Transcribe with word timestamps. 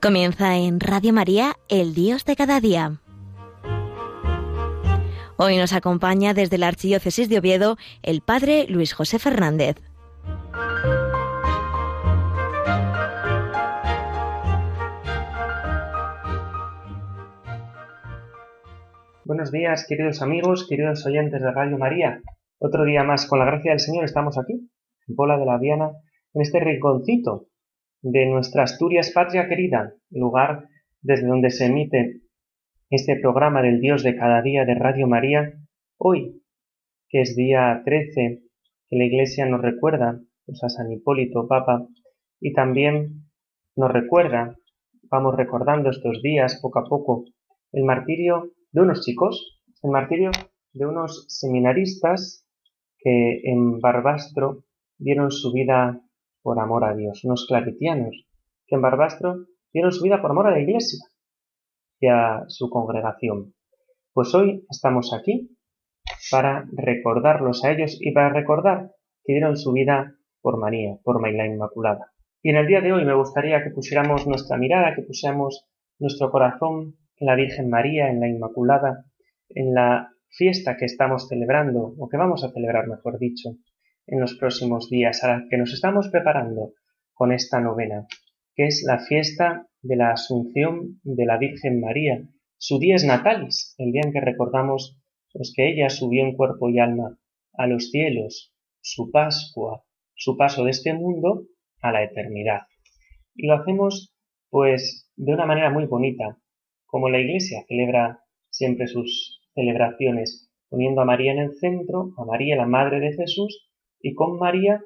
Comienza 0.00 0.56
en 0.56 0.78
Radio 0.78 1.12
María, 1.12 1.56
el 1.68 1.92
Dios 1.92 2.24
de 2.24 2.36
cada 2.36 2.60
día. 2.60 3.00
Hoy 5.36 5.56
nos 5.56 5.72
acompaña 5.72 6.34
desde 6.34 6.56
la 6.56 6.68
Archidiócesis 6.68 7.28
de 7.28 7.38
Oviedo 7.38 7.76
el 8.04 8.20
Padre 8.20 8.66
Luis 8.68 8.92
José 8.92 9.18
Fernández. 9.18 9.76
Buenos 19.24 19.50
días, 19.50 19.84
queridos 19.88 20.22
amigos, 20.22 20.66
queridos 20.68 21.04
oyentes 21.06 21.42
de 21.42 21.50
Radio 21.50 21.76
María. 21.76 22.22
Otro 22.60 22.84
día 22.84 23.02
más, 23.02 23.26
con 23.26 23.40
la 23.40 23.46
gracia 23.46 23.72
del 23.72 23.80
Señor, 23.80 24.04
estamos 24.04 24.38
aquí, 24.38 24.70
en 25.08 25.16
Pola 25.16 25.36
de 25.38 25.44
la 25.44 25.58
Viana, 25.58 25.90
en 26.34 26.42
este 26.42 26.60
rinconcito 26.60 27.48
de 28.02 28.26
nuestra 28.26 28.62
Asturias 28.64 29.10
patria 29.12 29.48
querida, 29.48 29.94
lugar 30.10 30.68
desde 31.00 31.26
donde 31.26 31.50
se 31.50 31.66
emite 31.66 32.20
este 32.90 33.16
programa 33.16 33.62
del 33.62 33.80
Dios 33.80 34.02
de 34.02 34.16
cada 34.16 34.40
día 34.42 34.64
de 34.64 34.74
Radio 34.74 35.06
María, 35.06 35.52
hoy, 35.98 36.42
que 37.08 37.20
es 37.22 37.36
día 37.36 37.82
13, 37.84 38.42
que 38.88 38.96
la 38.96 39.04
Iglesia 39.04 39.46
nos 39.46 39.60
recuerda 39.60 40.20
pues, 40.46 40.62
a 40.64 40.68
San 40.68 40.90
Hipólito 40.90 41.46
Papa 41.46 41.86
y 42.40 42.52
también 42.52 43.28
nos 43.76 43.92
recuerda, 43.92 44.56
vamos 45.10 45.36
recordando 45.36 45.90
estos 45.90 46.22
días 46.22 46.60
poco 46.62 46.78
a 46.78 46.84
poco, 46.88 47.24
el 47.72 47.84
martirio 47.84 48.52
de 48.72 48.80
unos 48.80 49.04
chicos, 49.04 49.60
el 49.82 49.90
martirio 49.90 50.30
de 50.72 50.86
unos 50.86 51.26
seminaristas 51.28 52.46
que 52.98 53.40
en 53.44 53.80
Barbastro 53.80 54.64
dieron 54.98 55.30
su 55.30 55.52
vida 55.52 56.00
por 56.48 56.60
amor 56.60 56.82
a 56.86 56.94
Dios, 56.94 57.24
unos 57.24 57.44
claritianos, 57.46 58.24
que 58.66 58.76
en 58.76 58.80
Barbastro 58.80 59.44
dieron 59.70 59.92
su 59.92 60.02
vida 60.02 60.22
por 60.22 60.30
amor 60.30 60.46
a 60.46 60.52
la 60.52 60.60
Iglesia 60.60 60.98
y 62.00 62.06
a 62.06 62.44
su 62.46 62.70
congregación. 62.70 63.52
Pues 64.14 64.34
hoy 64.34 64.64
estamos 64.70 65.12
aquí 65.12 65.54
para 66.30 66.66
recordarlos 66.72 67.66
a 67.66 67.72
ellos 67.72 67.98
y 68.00 68.12
para 68.12 68.30
recordar 68.30 68.92
que 69.24 69.34
dieron 69.34 69.58
su 69.58 69.74
vida 69.74 70.14
por 70.40 70.58
María, 70.58 70.96
por 71.04 71.20
la 71.20 71.46
Inmaculada. 71.46 72.12
Y 72.42 72.48
en 72.48 72.56
el 72.56 72.66
día 72.66 72.80
de 72.80 72.94
hoy 72.94 73.04
me 73.04 73.14
gustaría 73.14 73.62
que 73.62 73.68
pusiéramos 73.68 74.26
nuestra 74.26 74.56
mirada, 74.56 74.94
que 74.96 75.02
pusiéramos 75.02 75.66
nuestro 75.98 76.30
corazón 76.30 76.96
en 77.18 77.26
la 77.26 77.34
Virgen 77.34 77.68
María, 77.68 78.08
en 78.08 78.20
la 78.20 78.28
Inmaculada, 78.28 79.04
en 79.50 79.74
la 79.74 80.08
fiesta 80.30 80.78
que 80.78 80.86
estamos 80.86 81.28
celebrando, 81.28 81.92
o 81.98 82.08
que 82.08 82.16
vamos 82.16 82.42
a 82.42 82.50
celebrar, 82.52 82.88
mejor 82.88 83.18
dicho, 83.18 83.50
en 84.08 84.20
los 84.20 84.34
próximos 84.34 84.88
días, 84.90 85.22
a 85.22 85.28
la 85.28 85.44
que 85.48 85.58
nos 85.58 85.72
estamos 85.72 86.08
preparando 86.08 86.72
con 87.12 87.32
esta 87.32 87.60
novena, 87.60 88.06
que 88.54 88.66
es 88.66 88.82
la 88.86 88.98
fiesta 88.98 89.66
de 89.82 89.96
la 89.96 90.12
Asunción 90.12 91.00
de 91.04 91.26
la 91.26 91.38
Virgen 91.38 91.80
María, 91.80 92.22
su 92.56 92.78
dies 92.78 93.04
natalis, 93.04 93.74
el 93.78 93.92
día 93.92 94.02
en 94.04 94.12
que 94.12 94.20
recordamos 94.20 94.98
pues, 95.32 95.52
que 95.54 95.70
ella 95.70 95.90
subió 95.90 96.24
en 96.24 96.34
cuerpo 96.34 96.68
y 96.68 96.78
alma 96.78 97.18
a 97.52 97.66
los 97.66 97.90
cielos, 97.90 98.52
su 98.80 99.10
Pascua, 99.10 99.84
su 100.14 100.36
paso 100.36 100.64
de 100.64 100.70
este 100.70 100.94
mundo 100.94 101.44
a 101.82 101.92
la 101.92 102.02
eternidad. 102.02 102.62
Y 103.34 103.46
lo 103.46 103.54
hacemos 103.54 104.14
pues 104.50 105.10
de 105.16 105.34
una 105.34 105.46
manera 105.46 105.70
muy 105.70 105.86
bonita, 105.86 106.38
como 106.86 107.10
la 107.10 107.20
Iglesia 107.20 107.64
celebra 107.68 108.20
siempre 108.50 108.86
sus 108.86 109.40
celebraciones, 109.54 110.50
poniendo 110.70 111.02
a 111.02 111.04
María 111.04 111.32
en 111.32 111.38
el 111.38 111.54
centro, 111.58 112.12
a 112.16 112.24
María 112.24 112.56
la 112.56 112.66
Madre 112.66 113.00
de 113.00 113.12
Jesús, 113.12 113.67
y 114.00 114.14
con 114.14 114.38
María 114.38 114.82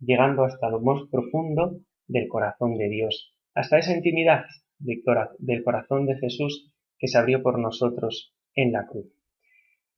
llegando 0.00 0.44
hasta 0.44 0.68
lo 0.68 0.80
más 0.80 1.02
profundo 1.10 1.80
del 2.06 2.28
corazón 2.28 2.76
de 2.76 2.88
Dios, 2.88 3.34
hasta 3.54 3.78
esa 3.78 3.94
intimidad 3.94 4.44
del 4.78 5.62
corazón 5.64 6.06
de 6.06 6.16
Jesús 6.16 6.72
que 6.98 7.08
se 7.08 7.18
abrió 7.18 7.42
por 7.42 7.58
nosotros 7.58 8.34
en 8.54 8.72
la 8.72 8.86
cruz. 8.86 9.06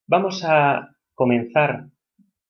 Vamos 0.07 0.45
a 0.45 0.97
comenzar 1.15 1.87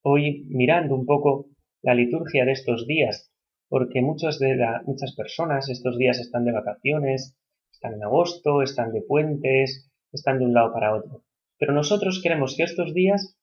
hoy 0.02 0.44
mirando 0.48 0.94
un 0.94 1.06
poco 1.06 1.46
la 1.82 1.94
liturgia 1.94 2.44
de 2.44 2.52
estos 2.52 2.86
días, 2.86 3.32
porque 3.68 4.00
muchas, 4.00 4.38
de 4.38 4.56
muchas 4.84 5.14
personas 5.14 5.68
estos 5.68 5.96
días 5.96 6.18
están 6.18 6.44
de 6.44 6.52
vacaciones, 6.52 7.38
están 7.72 7.94
en 7.94 8.04
agosto, 8.04 8.62
están 8.62 8.92
de 8.92 9.02
puentes, 9.02 9.90
están 10.12 10.38
de 10.38 10.46
un 10.46 10.54
lado 10.54 10.72
para 10.72 10.94
otro. 10.94 11.24
Pero 11.58 11.72
nosotros 11.72 12.20
queremos 12.22 12.56
que 12.56 12.64
estos 12.64 12.94
días 12.94 13.38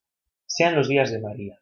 sean 0.45 0.75
los 0.75 0.89
días 0.89 1.11
de 1.11 1.21
María, 1.21 1.60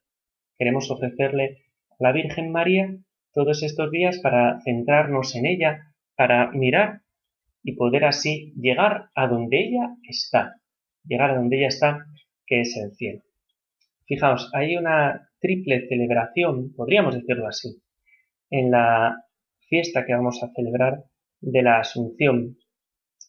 Queremos 0.59 0.91
ofrecerle 0.91 1.63
a 1.89 1.95
la 1.99 2.11
Virgen 2.11 2.51
María 2.51 2.93
todos 3.33 3.63
estos 3.63 3.89
días 3.91 4.19
para 4.19 4.59
centrarnos 4.59 5.33
en 5.35 5.45
ella, 5.45 5.93
para 6.17 6.51
mirar 6.51 7.01
y 7.63 7.77
poder 7.77 8.03
así 8.03 8.53
llegar 8.57 9.09
a 9.15 9.27
donde 9.27 9.57
ella 9.57 9.95
está, 10.03 10.59
llegar 11.05 11.31
a 11.31 11.35
donde 11.35 11.59
ella 11.59 11.69
está, 11.69 12.05
que 12.45 12.59
es 12.59 12.75
el 12.75 12.91
cielo. 12.91 13.21
Fijaos, 14.05 14.51
hay 14.53 14.75
una 14.75 15.29
triple 15.39 15.87
celebración, 15.87 16.73
podríamos 16.73 17.15
decirlo 17.15 17.47
así, 17.47 17.81
en 18.49 18.71
la 18.71 19.23
fiesta 19.69 20.05
que 20.05 20.13
vamos 20.13 20.43
a 20.43 20.51
celebrar 20.53 21.05
de 21.39 21.63
la 21.63 21.79
Asunción. 21.79 22.57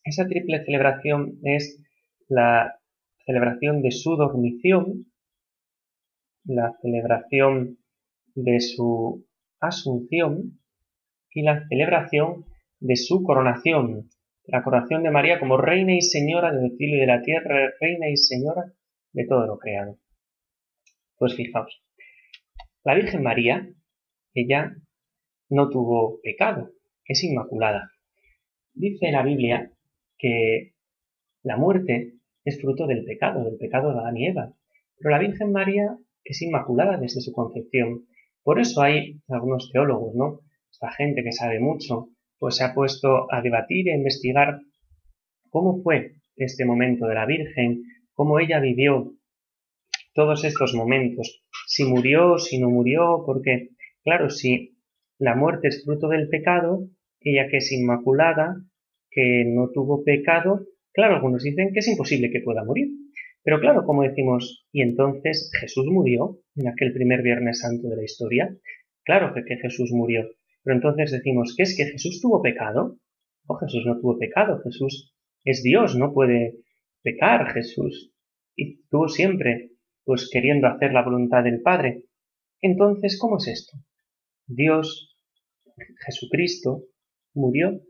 Esa 0.03 0.27
triple 0.27 0.65
celebración 0.65 1.39
es 1.45 1.81
la 2.27 2.81
celebración 3.25 3.83
de 3.83 3.93
su 3.93 4.17
dormición, 4.17 5.10
la 6.45 6.77
celebración 6.81 7.79
de 8.35 8.61
su 8.61 9.27
asunción 9.61 10.61
y 11.31 11.43
la 11.43 11.67
celebración 11.69 12.47
de 12.81 12.97
su 12.97 13.23
coronación, 13.23 14.11
la 14.45 14.63
coronación 14.63 15.03
de 15.03 15.11
María 15.11 15.39
como 15.39 15.57
reina 15.57 15.95
y 15.95 16.03
señora 16.03 16.53
del 16.53 16.77
cielo 16.77 16.97
y 16.97 17.01
de 17.01 17.07
la 17.07 17.23
tierra, 17.23 17.73
reina 17.81 18.09
y 18.09 18.17
señora 18.17 18.73
de 19.13 19.27
todo 19.27 19.47
lo 19.47 19.59
creado. 19.59 19.99
Pues 21.17 21.35
fijaos, 21.35 21.83
la 22.83 22.95
Virgen 22.95 23.23
María, 23.23 23.69
ella 24.35 24.75
no 25.51 25.69
tuvo 25.69 26.21
pecado, 26.23 26.71
es 27.05 27.23
inmaculada. 27.23 27.91
Dice 28.73 29.11
la 29.13 29.23
Biblia 29.23 29.73
que 30.17 30.75
la 31.43 31.57
muerte 31.57 32.15
es 32.45 32.61
fruto 32.61 32.87
del 32.87 33.05
pecado, 33.05 33.45
del 33.45 33.59
pecado 33.59 33.93
de 33.93 33.99
Adán 33.99 34.17
y 34.17 34.27
Eva. 34.29 34.55
Pero 34.97 35.11
la 35.11 35.19
Virgen 35.19 35.53
María 35.53 35.99
es 36.25 36.43
inmaculada 36.43 36.99
desde 36.99 37.21
su 37.21 37.33
concepción. 37.33 38.07
Por 38.43 38.61
eso 38.61 38.83
hay 38.83 39.21
algunos 39.29 39.71
teólogos, 39.73 40.15
¿no? 40.15 40.41
Esta 40.71 40.91
gente 40.93 41.23
que 41.23 41.33
sabe 41.33 41.61
mucho, 41.61 42.09
pues 42.39 42.57
se 42.57 42.65
ha 42.65 42.75
puesto 42.75 43.33
a 43.33 43.43
debatir 43.43 43.89
e 43.89 43.97
investigar 43.97 44.61
cómo 45.51 45.83
fue 45.83 46.15
este 46.37 46.65
momento 46.65 47.07
de 47.07 47.15
la 47.15 47.27
Virgen, 47.27 47.83
cómo 48.15 48.39
ella 48.39 48.61
vivió 48.61 49.13
todos 50.15 50.45
estos 50.45 50.75
momentos, 50.75 51.45
si 51.67 51.85
murió, 51.85 52.39
si 52.39 52.59
no 52.59 52.69
murió, 52.69 53.23
porque, 53.25 53.71
claro, 54.03 54.31
si 54.31 54.77
la 55.19 55.37
muerte 55.37 55.69
es 55.69 55.85
fruto 55.85 56.09
del 56.09 56.29
pecado, 56.29 56.89
ella 57.21 57.49
que 57.49 57.59
es 57.59 57.71
inmaculada, 57.73 58.57
que 59.11 59.45
no 59.47 59.71
tuvo 59.71 60.03
pecado, 60.03 60.67
claro, 60.93 61.17
algunos 61.17 61.43
dicen 61.43 61.73
que 61.73 61.81
es 61.81 61.89
imposible 61.89 62.31
que 62.31 62.41
pueda 62.41 62.65
morir. 62.65 62.89
Pero 63.43 63.61
claro, 63.61 63.85
como 63.85 64.03
decimos, 64.03 64.67
y 64.71 64.83
entonces 64.83 65.51
Jesús 65.59 65.87
murió 65.87 66.39
en 66.57 66.69
aquel 66.69 66.93
primer 66.93 67.23
Viernes 67.23 67.61
Santo 67.61 67.89
de 67.89 67.97
la 67.97 68.05
historia. 68.05 68.55
Claro 69.05 69.33
que, 69.35 69.57
Jesús 69.57 69.91
murió. 69.93 70.29
Pero 70.63 70.77
entonces 70.77 71.11
decimos, 71.11 71.55
¿qué 71.57 71.63
es 71.63 71.75
que 71.77 71.87
Jesús 71.87 72.21
tuvo 72.21 72.43
pecado? 72.43 72.99
No, 73.49 73.55
Jesús 73.57 73.85
no 73.87 73.99
tuvo 73.99 74.19
pecado. 74.19 74.61
Jesús 74.63 75.15
es 75.45 75.63
Dios, 75.63 75.97
no 75.97 76.13
puede 76.13 76.59
pecar 77.03 77.53
Jesús. 77.53 78.13
Y 78.57 78.83
tuvo 78.91 79.09
siempre, 79.09 79.71
pues 80.05 80.29
queriendo 80.31 80.67
hacer 80.69 80.93
la 80.93 81.03
voluntad 81.03 81.43
del 81.43 81.63
Padre. 81.63 82.05
Entonces, 82.61 83.19
¿cómo 83.19 83.39
es 83.39 83.49
esto? 83.49 83.79
Dios, 84.47 85.17
Jesucristo, 86.05 86.85
murió 87.33 87.81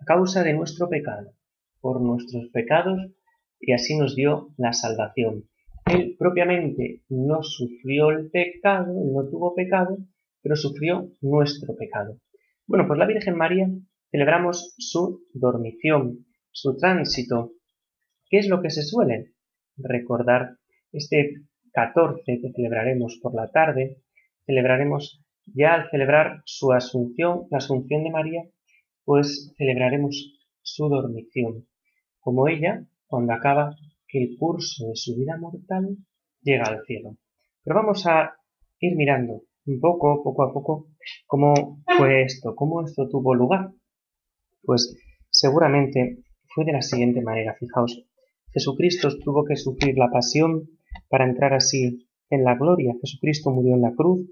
a 0.00 0.04
causa 0.04 0.44
de 0.44 0.52
nuestro 0.52 0.88
pecado. 0.88 1.32
Por 1.80 2.00
nuestros 2.00 2.48
pecados 2.50 3.10
y 3.60 3.72
así 3.72 3.96
nos 3.96 4.16
dio 4.16 4.48
la 4.56 4.72
salvación. 4.72 5.44
Él 5.86 6.16
propiamente 6.18 7.02
no 7.08 7.42
sufrió 7.42 8.10
el 8.10 8.30
pecado, 8.30 8.92
no 8.92 9.28
tuvo 9.28 9.54
pecado, 9.54 9.98
pero 10.42 10.56
sufrió 10.56 11.10
nuestro 11.20 11.76
pecado. 11.76 12.18
Bueno, 12.66 12.86
pues 12.86 12.98
la 12.98 13.06
Virgen 13.06 13.36
María 13.36 13.68
celebramos 14.10 14.74
su 14.78 15.24
dormición, 15.34 16.26
su 16.52 16.76
tránsito. 16.76 17.52
¿Qué 18.28 18.38
es 18.38 18.48
lo 18.48 18.62
que 18.62 18.70
se 18.70 18.82
suele 18.82 19.32
recordar? 19.76 20.56
Este 20.92 21.42
14 21.72 22.22
que 22.24 22.52
celebraremos 22.52 23.18
por 23.22 23.34
la 23.34 23.50
tarde, 23.50 23.98
celebraremos 24.46 25.22
ya 25.46 25.74
al 25.74 25.90
celebrar 25.90 26.42
su 26.44 26.72
asunción, 26.72 27.46
la 27.50 27.58
asunción 27.58 28.04
de 28.04 28.10
María, 28.10 28.42
pues 29.04 29.52
celebraremos 29.56 30.38
su 30.62 30.88
dormición. 30.88 31.66
Como 32.20 32.48
ella 32.48 32.86
cuando 33.10 33.32
acaba 33.32 33.74
el 34.12 34.36
curso 34.38 34.86
de 34.88 34.94
su 34.96 35.16
vida 35.16 35.36
mortal, 35.36 35.96
llega 36.42 36.64
al 36.64 36.82
cielo. 36.86 37.16
Pero 37.64 37.76
vamos 37.76 38.06
a 38.06 38.34
ir 38.78 38.96
mirando 38.96 39.42
un 39.66 39.80
poco, 39.80 40.22
poco 40.22 40.44
a 40.44 40.52
poco, 40.52 40.86
cómo 41.26 41.82
fue 41.98 42.22
esto, 42.22 42.54
cómo 42.54 42.84
esto 42.84 43.08
tuvo 43.08 43.34
lugar. 43.34 43.72
Pues 44.62 44.96
seguramente 45.28 46.22
fue 46.54 46.64
de 46.64 46.72
la 46.72 46.82
siguiente 46.82 47.20
manera, 47.20 47.56
fijaos. 47.58 48.06
Jesucristo 48.52 49.08
tuvo 49.22 49.44
que 49.44 49.56
sufrir 49.56 49.98
la 49.98 50.10
pasión 50.10 50.70
para 51.08 51.28
entrar 51.28 51.52
así 51.52 52.08
en 52.30 52.44
la 52.44 52.54
gloria. 52.54 52.94
Jesucristo 53.00 53.50
murió 53.50 53.74
en 53.74 53.82
la 53.82 53.92
cruz, 53.94 54.28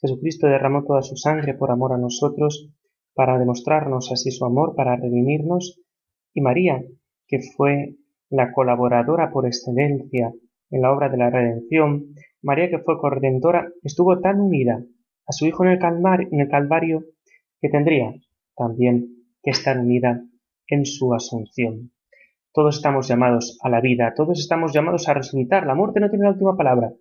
Jesucristo 0.00 0.46
derramó 0.46 0.84
toda 0.84 1.02
su 1.02 1.16
sangre 1.16 1.54
por 1.54 1.70
amor 1.70 1.92
a 1.92 1.98
nosotros, 1.98 2.70
para 3.14 3.38
demostrarnos 3.38 4.12
así 4.12 4.30
su 4.30 4.44
amor, 4.44 4.74
para 4.76 4.96
redimirnos, 4.96 5.80
y 6.34 6.40
María, 6.40 6.84
que 7.26 7.40
fue 7.56 7.96
la 8.30 8.52
colaboradora 8.52 9.30
por 9.30 9.46
excelencia 9.46 10.32
en 10.70 10.82
la 10.82 10.92
obra 10.92 11.08
de 11.08 11.16
la 11.16 11.30
redención, 11.30 12.14
María 12.42 12.68
que 12.68 12.78
fue 12.78 12.98
corredentora, 12.98 13.68
estuvo 13.82 14.20
tan 14.20 14.40
unida 14.40 14.82
a 15.26 15.32
su 15.32 15.46
Hijo 15.46 15.64
en 15.64 15.70
el, 15.70 15.78
en 16.30 16.40
el 16.40 16.48
Calvario 16.48 17.04
que 17.60 17.68
tendría 17.68 18.14
también 18.56 19.08
que 19.42 19.50
estar 19.50 19.78
unida 19.78 20.22
en 20.66 20.84
su 20.84 21.14
asunción. 21.14 21.92
Todos 22.52 22.76
estamos 22.76 23.08
llamados 23.08 23.58
a 23.62 23.68
la 23.68 23.80
vida, 23.80 24.14
todos 24.16 24.40
estamos 24.40 24.72
llamados 24.72 25.08
a 25.08 25.14
resucitar. 25.14 25.66
La 25.66 25.74
muerte 25.74 26.00
no 26.00 26.10
tiene 26.10 26.24
la 26.24 26.32
última 26.32 26.56
palabra. 26.56 26.92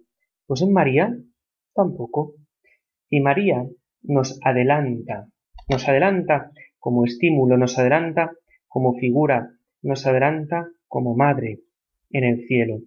Pues 0.46 0.62
en 0.62 0.72
María 0.72 1.16
tampoco. 1.74 2.34
Y 3.10 3.22
María 3.22 3.66
nos 4.02 4.40
adelanta, 4.44 5.28
nos 5.70 5.88
adelanta 5.88 6.52
como 6.78 7.06
estímulo, 7.06 7.58
nos 7.58 7.78
adelanta 7.80 8.32
como 8.68 8.94
figura, 8.96 9.50
nos 9.82 10.06
adelanta 10.06 10.68
como 10.88 11.16
madre 11.16 11.62
en 12.10 12.24
el 12.24 12.48
cielo. 12.48 12.80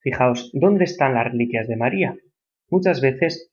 Fijaos, 0.00 0.50
¿dónde 0.52 0.84
están 0.84 1.14
las 1.14 1.30
reliquias 1.30 1.68
de 1.68 1.76
María? 1.76 2.16
Muchas 2.68 3.00
veces 3.00 3.52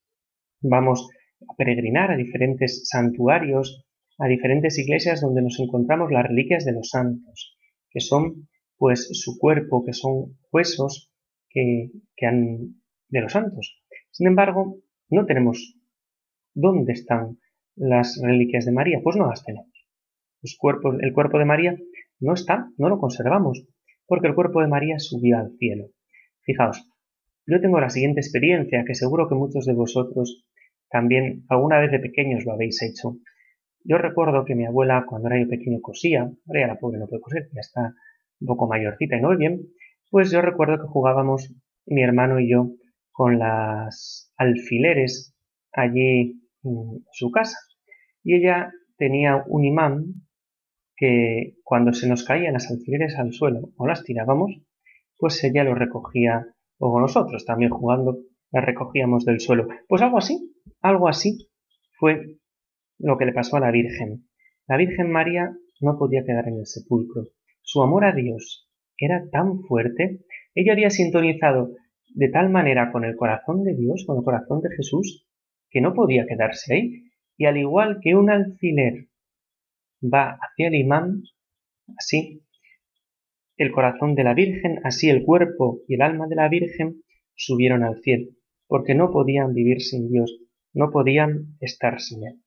vamos 0.61 1.09
a 1.47 1.55
peregrinar 1.55 2.11
a 2.11 2.17
diferentes 2.17 2.87
santuarios, 2.89 3.85
a 4.17 4.27
diferentes 4.27 4.77
iglesias 4.77 5.21
donde 5.21 5.41
nos 5.41 5.59
encontramos 5.59 6.11
las 6.11 6.25
reliquias 6.25 6.65
de 6.65 6.73
los 6.73 6.89
santos, 6.89 7.57
que 7.89 7.99
son 7.99 8.47
pues 8.77 9.09
su 9.11 9.37
cuerpo, 9.37 9.85
que 9.85 9.93
son 9.93 10.37
huesos 10.51 11.11
que, 11.49 11.91
han 12.21 12.75
de 13.09 13.21
los 13.21 13.33
santos. 13.33 13.83
Sin 14.11 14.27
embargo, 14.27 14.77
no 15.09 15.25
tenemos 15.25 15.75
dónde 16.53 16.93
están 16.93 17.39
las 17.75 18.19
reliquias 18.21 18.65
de 18.65 18.71
María, 18.71 18.99
pues 19.03 19.15
no 19.15 19.27
las 19.27 19.43
tenemos. 19.43 19.69
Los 20.41 20.55
cuerpos, 20.57 20.95
el 21.01 21.13
cuerpo 21.13 21.37
de 21.37 21.45
María 21.45 21.77
no 22.19 22.33
está, 22.33 22.69
no 22.77 22.89
lo 22.89 22.99
conservamos, 22.99 23.65
porque 24.07 24.27
el 24.27 24.35
cuerpo 24.35 24.61
de 24.61 24.67
María 24.67 24.99
subió 24.99 25.37
al 25.37 25.51
cielo. 25.57 25.87
Fijaos, 26.41 26.89
yo 27.45 27.61
tengo 27.61 27.79
la 27.79 27.89
siguiente 27.89 28.19
experiencia 28.19 28.83
que 28.85 28.95
seguro 28.95 29.27
que 29.27 29.35
muchos 29.35 29.65
de 29.65 29.73
vosotros 29.73 30.45
también 30.89 31.45
alguna 31.49 31.79
vez 31.79 31.91
de 31.91 31.99
pequeños 31.99 32.45
lo 32.45 32.53
habéis 32.53 32.81
hecho. 32.81 33.17
Yo 33.83 33.97
recuerdo 33.97 34.45
que 34.45 34.55
mi 34.55 34.65
abuela 34.65 35.05
cuando 35.07 35.29
era 35.29 35.39
yo 35.39 35.47
pequeño 35.47 35.79
cosía, 35.81 36.21
ahora 36.21 36.59
ya 36.59 36.67
la 36.67 36.79
pobre 36.79 36.99
no 36.99 37.07
puede 37.07 37.21
coser, 37.21 37.49
ya 37.53 37.61
está 37.61 37.93
un 38.39 38.47
poco 38.47 38.67
mayorcita 38.67 39.17
y 39.17 39.21
no 39.21 39.35
bien, 39.37 39.61
pues 40.09 40.31
yo 40.31 40.41
recuerdo 40.41 40.81
que 40.81 40.87
jugábamos 40.87 41.53
mi 41.85 42.03
hermano 42.03 42.39
y 42.39 42.49
yo 42.49 42.71
con 43.11 43.39
las 43.39 44.33
alfileres 44.37 45.35
allí 45.71 46.41
en 46.63 47.05
su 47.11 47.31
casa. 47.31 47.57
Y 48.23 48.35
ella 48.35 48.71
tenía 48.97 49.43
un 49.47 49.65
imán 49.65 50.05
que 50.99 51.55
cuando 51.63 51.93
se 51.93 52.09
nos 52.09 52.25
caían 52.25 52.53
las 52.53 52.69
alfileres 52.69 53.15
al 53.17 53.31
suelo 53.31 53.69
o 53.77 53.87
las 53.87 54.03
tirábamos, 54.03 54.51
pues 55.17 55.41
ella 55.45 55.63
lo 55.63 55.73
recogía, 55.73 56.45
o 56.77 56.99
nosotros 56.99 57.45
también 57.45 57.71
jugando, 57.71 58.17
las 58.51 58.65
recogíamos 58.65 59.23
del 59.23 59.39
suelo. 59.39 59.69
Pues 59.87 60.01
algo 60.01 60.17
así, 60.17 60.53
algo 60.81 61.07
así 61.07 61.49
fue 61.97 62.39
lo 62.97 63.17
que 63.17 63.25
le 63.25 63.31
pasó 63.31 63.55
a 63.55 63.61
la 63.61 63.71
Virgen. 63.71 64.27
La 64.67 64.75
Virgen 64.75 65.09
María 65.09 65.53
no 65.79 65.97
podía 65.97 66.25
quedar 66.25 66.49
en 66.49 66.59
el 66.59 66.65
sepulcro. 66.65 67.27
Su 67.61 67.81
amor 67.81 68.03
a 68.03 68.13
Dios 68.13 68.69
era 68.97 69.29
tan 69.29 69.61
fuerte, 69.61 70.19
ella 70.53 70.73
había 70.73 70.89
sintonizado 70.89 71.75
de 72.13 72.27
tal 72.27 72.49
manera 72.49 72.91
con 72.91 73.05
el 73.05 73.15
corazón 73.15 73.63
de 73.63 73.73
Dios, 73.73 74.03
con 74.05 74.17
el 74.17 74.23
corazón 74.23 74.59
de 74.61 74.75
Jesús, 74.75 75.25
que 75.69 75.79
no 75.79 75.93
podía 75.93 76.25
quedarse 76.27 76.73
ahí. 76.73 77.03
Y 77.37 77.45
al 77.45 77.55
igual 77.55 77.99
que 78.01 78.15
un 78.15 78.29
alfiler 78.29 79.08
va 80.01 80.37
hacia 80.41 80.67
el 80.67 80.75
imán, 80.75 81.23
así 81.97 82.43
el 83.57 83.71
corazón 83.71 84.15
de 84.15 84.23
la 84.23 84.33
Virgen, 84.33 84.79
así 84.83 85.09
el 85.09 85.23
cuerpo 85.23 85.81
y 85.87 85.95
el 85.95 86.01
alma 86.01 86.27
de 86.27 86.35
la 86.35 86.47
Virgen 86.47 87.03
subieron 87.35 87.83
al 87.83 88.01
cielo, 88.01 88.31
porque 88.67 88.95
no 88.95 89.11
podían 89.11 89.53
vivir 89.53 89.81
sin 89.81 90.09
Dios, 90.09 90.39
no 90.73 90.91
podían 90.91 91.57
estar 91.59 91.99
sin 91.99 92.25
Él. 92.25 92.41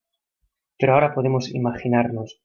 Pero 0.78 0.94
ahora 0.94 1.14
podemos 1.14 1.54
imaginarnos 1.54 2.42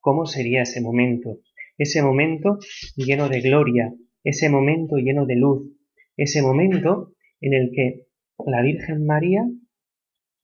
cómo 0.00 0.26
sería 0.26 0.62
ese 0.62 0.80
momento, 0.80 1.40
ese 1.78 2.02
momento 2.02 2.58
lleno 2.94 3.28
de 3.28 3.40
gloria, 3.40 3.92
ese 4.22 4.48
momento 4.48 4.96
lleno 4.96 5.26
de 5.26 5.36
luz, 5.36 5.68
ese 6.16 6.42
momento 6.42 7.12
en 7.40 7.54
el 7.54 7.70
que 7.74 8.06
la 8.46 8.62
Virgen 8.62 9.04
María 9.04 9.44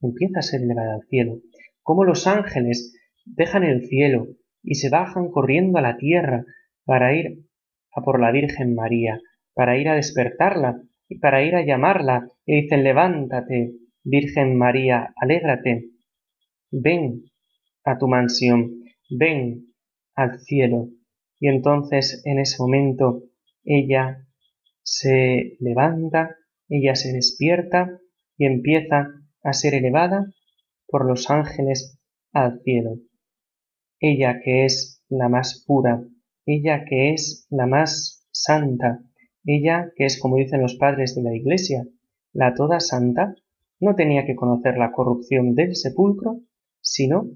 empieza 0.01 0.41
a 0.41 0.43
ser 0.43 0.63
elevada 0.63 0.95
al 0.95 1.07
cielo, 1.09 1.41
cómo 1.83 2.05
los 2.05 2.27
ángeles 2.27 2.96
dejan 3.27 3.65
el 3.65 3.87
cielo 3.87 4.29
y 4.63 4.77
se 4.77 4.89
bajan 4.89 5.31
corriendo 5.31 5.79
a 5.79 5.83
la 5.83 5.97
tierra 5.97 6.45
para 6.85 7.15
ir 7.15 7.45
a 7.95 8.03
por 8.03 8.21
la 8.21 8.31
Virgen 8.31 8.75
María, 8.75 9.21
para 9.55 9.79
ir 9.79 9.89
a 9.89 9.95
despertarla 9.95 10.83
y 11.09 11.19
para 11.19 11.45
ir 11.45 11.55
a 11.55 11.65
llamarla, 11.65 12.29
y 12.45 12.63
dicen 12.63 12.85
levántate, 12.85 13.73
Virgen 14.05 14.57
María, 14.57 15.13
alégrate, 15.17 15.91
ven 16.71 17.25
a 17.85 17.99
tu 17.99 18.09
mansión, 18.09 18.83
ven 19.11 19.67
al 20.15 20.39
cielo. 20.41 20.89
Y 21.39 21.49
entonces 21.49 22.23
en 22.25 22.39
ese 22.39 22.57
momento 22.59 23.23
ella 23.65 24.27
se 24.83 25.57
levanta, 25.61 26.37
ella 26.69 26.95
se 26.95 27.13
despierta 27.13 27.99
y 28.37 28.47
empieza 28.47 29.09
a 29.43 29.53
ser 29.53 29.75
elevada 29.75 30.33
por 30.87 31.07
los 31.07 31.31
ángeles 31.31 31.99
al 32.33 32.61
cielo. 32.63 32.99
Ella 34.01 34.41
que 34.43 34.65
es 34.65 35.03
la 35.09 35.29
más 35.29 35.65
pura, 35.67 36.03
ella 36.45 36.85
que 36.85 37.13
es 37.13 37.47
la 37.51 37.67
más 37.67 38.27
santa, 38.31 39.01
ella 39.45 39.93
que 39.97 40.05
es 40.05 40.21
como 40.21 40.37
dicen 40.37 40.61
los 40.61 40.75
padres 40.77 41.15
de 41.15 41.23
la 41.23 41.35
Iglesia, 41.35 41.87
la 42.33 42.55
toda 42.55 42.81
santa, 42.81 43.35
no 43.81 43.95
tenía 43.95 44.27
que 44.27 44.37
conocer 44.37 44.77
la 44.77 44.93
corrupción 44.93 45.55
del 45.55 45.77
sepulcro, 45.77 46.41
sino 46.81 47.31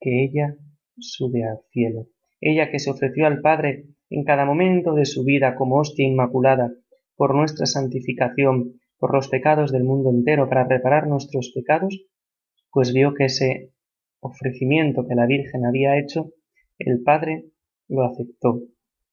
que 0.00 0.24
ella 0.24 0.56
sube 0.98 1.44
al 1.44 1.60
cielo. 1.70 2.06
Ella 2.40 2.70
que 2.70 2.78
se 2.78 2.90
ofreció 2.90 3.26
al 3.26 3.40
Padre 3.40 3.86
en 4.08 4.24
cada 4.24 4.44
momento 4.44 4.94
de 4.94 5.04
su 5.04 5.24
vida 5.24 5.54
como 5.54 5.78
hostia 5.78 6.06
inmaculada 6.06 6.72
por 7.16 7.34
nuestra 7.34 7.66
santificación, 7.66 8.80
por 8.98 9.14
los 9.14 9.28
pecados 9.28 9.72
del 9.72 9.84
mundo 9.84 10.10
entero, 10.10 10.48
para 10.48 10.64
reparar 10.64 11.06
nuestros 11.06 11.52
pecados, 11.54 12.06
pues 12.72 12.92
vio 12.92 13.14
que 13.14 13.26
ese 13.26 13.72
ofrecimiento 14.20 15.06
que 15.06 15.14
la 15.14 15.26
Virgen 15.26 15.64
había 15.66 15.98
hecho, 15.98 16.32
el 16.78 17.02
Padre 17.02 17.46
lo 17.88 18.04
aceptó. 18.04 18.60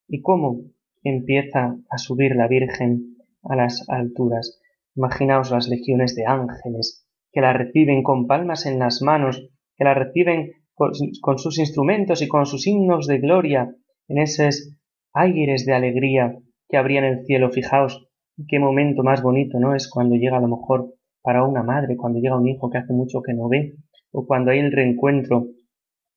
¿Y 0.08 0.22
cómo 0.22 0.62
empieza 1.04 1.78
a 1.90 1.98
subir 1.98 2.36
la 2.36 2.48
Virgen 2.48 3.18
a 3.44 3.56
las 3.56 3.90
alturas? 3.90 4.62
Imaginaos 4.96 5.52
las 5.52 5.68
legiones 5.68 6.16
de 6.16 6.26
ángeles 6.26 7.08
que 7.32 7.42
la 7.42 7.54
reciben 7.54 8.04
con 8.04 8.28
palmas 8.28 8.66
en 8.66 8.80
las 8.80 9.02
manos, 9.02 9.50
que 9.76 9.84
la 9.84 9.94
reciben 9.94 10.54
con, 10.74 11.38
sus 11.38 11.60
instrumentos 11.60 12.22
y 12.22 12.28
con 12.28 12.46
sus 12.46 12.68
himnos 12.68 13.08
de 13.08 13.20
gloria 13.20 13.76
en 14.08 14.18
esos 14.20 14.76
aires 15.14 15.66
de 15.66 15.74
alegría 15.74 16.38
que 16.70 16.78
habría 16.78 17.00
en 17.00 17.06
el 17.06 17.26
cielo. 17.26 17.50
Fijaos 17.52 18.08
qué 18.48 18.60
momento 18.60 19.04
más 19.04 19.22
bonito, 19.22 19.60
¿no? 19.60 19.76
Es 19.76 19.90
cuando 19.90 20.16
llega 20.16 20.38
a 20.38 20.42
lo 20.42 20.48
mejor 20.48 20.94
para 21.22 21.44
una 21.44 21.64
madre, 21.64 21.98
cuando 21.98 22.20
llega 22.20 22.40
un 22.40 22.48
hijo 22.48 22.70
que 22.70 22.78
hace 22.78 22.94
mucho 22.94 23.22
que 23.22 23.34
no 23.34 23.50
ve, 23.50 23.76
o 24.12 24.26
cuando 24.26 24.52
hay 24.52 24.60
el 24.60 24.72
reencuentro 24.72 25.48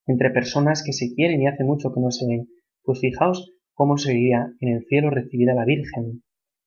entre 0.07 0.31
personas 0.31 0.83
que 0.85 0.93
se 0.93 1.15
quieren 1.15 1.43
y 1.43 1.47
hace 1.47 1.65
mucho 1.65 1.93
que 1.93 2.01
no 2.01 2.11
se 2.11 2.27
ven. 2.27 2.49
Pues 2.83 3.01
fijaos 3.01 3.53
cómo 3.75 3.97
sería 3.97 4.53
en 4.61 4.77
el 4.77 4.85
cielo 4.87 5.11
recibida 5.11 5.55
la 5.55 5.65
Virgen. 5.65 6.23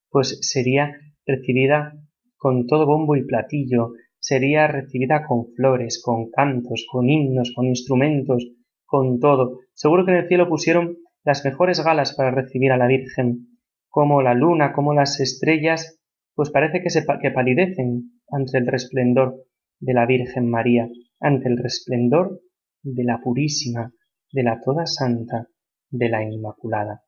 Pues 0.10 0.40
sería 0.42 0.94
recibida 1.26 1.94
con 2.38 2.68
todo 2.68 2.86
bombo 2.86 3.16
y 3.16 3.26
platillo, 3.26 3.94
sería 4.20 4.68
recibida 4.68 5.26
con 5.26 5.48
flores, 5.56 6.02
con 6.04 6.30
cantos, 6.30 6.86
con 6.92 7.10
himnos, 7.10 7.54
con 7.56 7.68
instrumentos, 7.68 8.48
con 8.86 9.20
todo. 9.20 9.60
Seguro 9.74 10.06
que 10.06 10.12
en 10.12 10.18
el 10.18 10.28
cielo 10.28 10.48
pusieron 10.48 10.98
las 11.24 11.46
mejores 11.46 11.84
galas 11.84 12.14
para 12.14 12.32
recibir 12.32 12.72
a 12.72 12.78
la 12.78 12.88
Virgen, 12.88 13.48
como 13.90 14.22
la 14.22 14.34
luna, 14.34 14.74
como 14.74 14.94
las 14.94 15.20
estrellas, 15.20 16.00
pues 16.36 16.50
parece 16.50 16.82
que, 16.82 16.90
se, 16.90 17.04
palidecen 17.04 18.12
ante 18.30 18.58
el 18.58 18.68
resplendor 18.68 19.36
de 19.80 19.94
la 19.94 20.06
Virgen 20.06 20.50
María, 20.50 20.90
ante 21.24 21.48
el 21.48 21.58
resplendor 21.58 22.42
de 22.84 23.04
la 23.06 23.22
purísima, 23.22 23.94
de 24.32 24.44
la 24.44 24.60
toda 24.60 24.86
santa, 24.86 25.48
de 25.90 26.10
la 26.10 26.24
Inmaculada. 26.24 27.04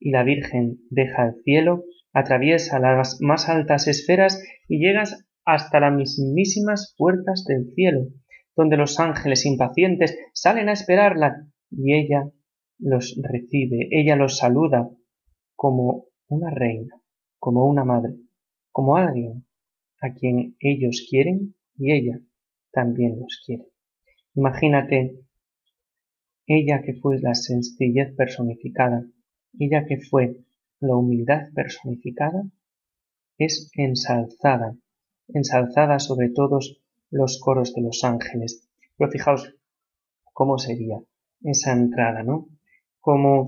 Y 0.00 0.10
la 0.10 0.24
Virgen 0.24 0.78
deja 0.90 1.26
el 1.26 1.42
cielo, 1.44 1.84
atraviesa 2.14 2.80
las 2.80 3.18
más 3.20 3.48
altas 3.48 3.86
esferas 3.88 4.42
y 4.68 4.78
llegas 4.78 5.26
hasta 5.44 5.80
las 5.80 5.92
mismísimas 5.92 6.94
puertas 6.96 7.44
del 7.46 7.72
cielo, 7.74 8.06
donde 8.56 8.78
los 8.78 8.98
ángeles 8.98 9.44
impacientes 9.44 10.16
salen 10.32 10.70
a 10.70 10.72
esperarla 10.72 11.46
y 11.70 11.94
ella 11.94 12.30
los 12.78 13.20
recibe, 13.22 13.88
ella 13.90 14.16
los 14.16 14.38
saluda 14.38 14.88
como 15.54 16.06
una 16.28 16.50
reina, 16.50 16.94
como 17.38 17.66
una 17.68 17.84
madre, 17.84 18.14
como 18.70 18.96
alguien 18.96 19.46
a 20.00 20.14
quien 20.14 20.56
ellos 20.58 21.06
quieren 21.08 21.54
y 21.76 21.92
ella 21.92 22.18
también 22.72 23.20
los 23.20 23.42
quiere. 23.44 23.66
Imagínate 24.34 25.20
ella 26.46 26.82
que 26.82 26.94
fue 26.94 27.20
la 27.20 27.34
sencillez 27.34 28.14
personificada, 28.16 29.04
ella 29.58 29.84
que 29.86 29.98
fue 29.98 30.36
la 30.80 30.96
humildad 30.96 31.52
personificada, 31.54 32.44
es 33.38 33.70
ensalzada, 33.74 34.76
ensalzada 35.28 35.98
sobre 35.98 36.30
todos 36.30 36.80
los 37.10 37.38
coros 37.40 37.74
de 37.74 37.82
los 37.82 38.04
ángeles. 38.04 38.68
Pero 38.96 39.10
fijaos 39.10 39.54
cómo 40.32 40.58
sería 40.58 40.98
esa 41.42 41.72
entrada, 41.72 42.22
¿no? 42.22 42.48
Como 43.00 43.46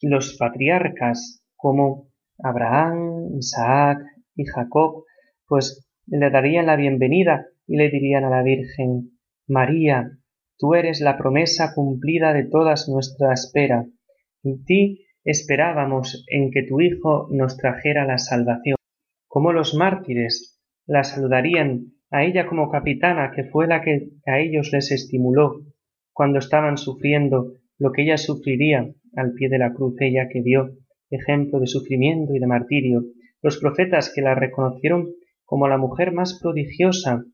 los 0.00 0.36
patriarcas, 0.36 1.42
como 1.56 2.08
Abraham, 2.38 3.36
Isaac 3.38 3.98
y 4.34 4.44
Jacob, 4.44 5.04
pues 5.46 5.86
le 6.06 6.30
darían 6.30 6.66
la 6.66 6.76
bienvenida 6.76 7.46
y 7.66 7.76
le 7.76 7.90
dirían 7.90 8.24
a 8.24 8.30
la 8.30 8.42
Virgen, 8.42 9.18
María, 9.48 10.10
tú 10.58 10.74
eres 10.74 11.00
la 11.00 11.16
promesa 11.16 11.72
cumplida 11.74 12.32
de 12.32 12.44
todas 12.44 12.88
nuestra 12.88 13.32
espera. 13.32 13.86
En 14.42 14.64
ti 14.64 15.06
esperábamos 15.24 16.24
en 16.28 16.50
que 16.50 16.62
tu 16.62 16.80
Hijo 16.80 17.28
nos 17.30 17.56
trajera 17.56 18.06
la 18.06 18.18
salvación. 18.18 18.76
Como 19.26 19.52
los 19.52 19.74
mártires 19.74 20.60
la 20.86 21.04
saludarían 21.04 21.92
a 22.10 22.24
ella 22.24 22.46
como 22.46 22.70
capitana, 22.70 23.32
que 23.34 23.44
fue 23.44 23.66
la 23.66 23.82
que 23.82 24.08
a 24.26 24.38
ellos 24.38 24.70
les 24.72 24.92
estimuló 24.92 25.60
cuando 26.12 26.38
estaban 26.38 26.78
sufriendo 26.78 27.52
lo 27.78 27.92
que 27.92 28.02
ella 28.02 28.16
sufriría 28.16 28.88
al 29.16 29.32
pie 29.32 29.48
de 29.48 29.58
la 29.58 29.72
cruz, 29.72 29.96
ella 30.00 30.28
que 30.30 30.42
dio 30.42 30.70
ejemplo 31.10 31.60
de 31.60 31.66
sufrimiento 31.66 32.34
y 32.34 32.38
de 32.38 32.46
martirio, 32.46 33.04
los 33.42 33.58
profetas 33.58 34.12
que 34.14 34.22
la 34.22 34.34
reconocieron 34.34 35.08
como 35.44 35.68
la 35.68 35.78
mujer 35.78 36.12
más 36.12 36.38
prodigiosa 36.40 37.24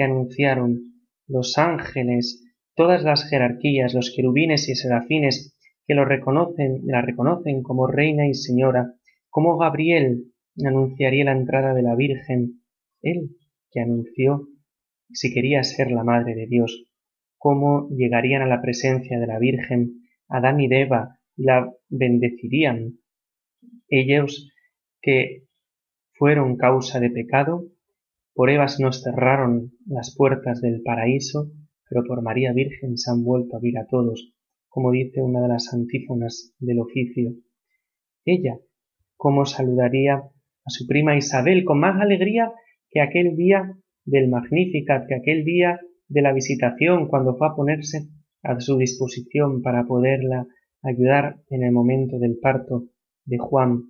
que 0.00 0.04
anunciaron, 0.04 0.94
los 1.28 1.58
ángeles, 1.58 2.42
todas 2.74 3.02
las 3.02 3.28
jerarquías, 3.28 3.92
los 3.92 4.14
querubines 4.16 4.66
y 4.70 4.74
serafines 4.74 5.54
que 5.86 5.92
lo 5.92 6.06
reconocen, 6.06 6.80
la 6.86 7.02
reconocen 7.02 7.62
como 7.62 7.86
reina 7.86 8.26
y 8.26 8.32
señora, 8.32 8.94
como 9.28 9.58
Gabriel 9.58 10.32
anunciaría 10.64 11.24
la 11.24 11.32
entrada 11.32 11.74
de 11.74 11.82
la 11.82 11.96
Virgen, 11.96 12.62
él 13.02 13.36
que 13.70 13.80
anunció 13.80 14.48
si 15.12 15.34
quería 15.34 15.62
ser 15.64 15.90
la 15.90 16.02
Madre 16.02 16.34
de 16.34 16.46
Dios, 16.46 16.86
cómo 17.36 17.90
llegarían 17.90 18.40
a 18.40 18.46
la 18.46 18.62
presencia 18.62 19.20
de 19.20 19.26
la 19.26 19.38
Virgen 19.38 20.00
Adán 20.28 20.60
y 20.60 20.74
Eva 20.74 21.18
la 21.36 21.70
bendecirían, 21.90 23.00
ellos 23.88 24.50
que 25.02 25.42
fueron 26.14 26.56
causa 26.56 27.00
de 27.00 27.10
pecado, 27.10 27.66
por 28.34 28.50
Evas 28.50 28.80
nos 28.80 29.02
cerraron 29.02 29.72
las 29.86 30.14
puertas 30.16 30.60
del 30.60 30.82
paraíso, 30.82 31.50
pero 31.88 32.04
por 32.04 32.22
María 32.22 32.52
Virgen 32.52 32.96
se 32.96 33.10
han 33.10 33.24
vuelto 33.24 33.54
a 33.54 33.58
abrir 33.58 33.78
a 33.78 33.86
todos, 33.86 34.32
como 34.68 34.92
dice 34.92 35.20
una 35.20 35.40
de 35.40 35.48
las 35.48 35.72
antífonas 35.74 36.54
del 36.58 36.80
oficio. 36.80 37.32
Ella, 38.24 38.58
cómo 39.16 39.44
saludaría 39.44 40.16
a 40.16 40.70
su 40.70 40.86
prima 40.86 41.16
Isabel 41.16 41.64
con 41.64 41.80
más 41.80 42.00
alegría 42.00 42.52
que 42.90 43.00
aquel 43.00 43.36
día 43.36 43.76
del 44.04 44.28
Magnificat, 44.28 45.06
que 45.08 45.14
aquel 45.16 45.44
día 45.44 45.80
de 46.08 46.22
la 46.22 46.32
visitación, 46.32 47.08
cuando 47.08 47.36
fue 47.36 47.48
a 47.48 47.54
ponerse 47.54 48.08
a 48.42 48.58
su 48.60 48.78
disposición 48.78 49.62
para 49.62 49.84
poderla 49.84 50.46
ayudar 50.82 51.40
en 51.50 51.62
el 51.62 51.72
momento 51.72 52.18
del 52.18 52.38
parto 52.40 52.86
de 53.24 53.38
Juan. 53.38 53.82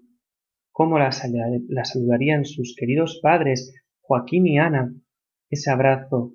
Cómo 0.73 0.99
la 0.99 1.13
saludarían 1.13 2.45
sus 2.45 2.75
queridos 2.77 3.21
padres, 3.23 3.75
Joaquín 4.11 4.45
y 4.49 4.59
Ana, 4.59 4.93
ese 5.51 5.71
abrazo 5.71 6.35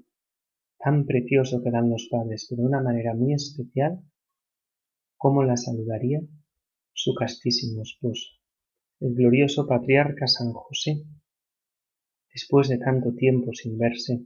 tan 0.80 1.06
precioso 1.06 1.62
que 1.62 1.72
dan 1.72 1.90
los 1.90 2.08
padres, 2.10 2.48
pero 2.50 2.62
de 2.62 2.70
una 2.70 2.82
manera 2.82 3.14
muy 3.14 3.34
especial, 3.34 4.00
cómo 5.18 5.44
la 5.44 5.58
saludaría 5.58 6.22
su 6.94 7.14
castísimo 7.14 7.82
esposo, 7.82 8.30
el 9.02 9.14
glorioso 9.14 9.68
patriarca 9.68 10.26
San 10.26 10.54
José, 10.54 11.04
después 12.32 12.70
de 12.70 12.78
tanto 12.78 13.14
tiempo 13.14 13.52
sin 13.52 13.78
verse, 13.78 14.26